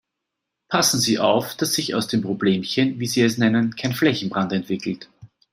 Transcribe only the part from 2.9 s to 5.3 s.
wie Sie es nennen, kein Flächenbrand entwickelt.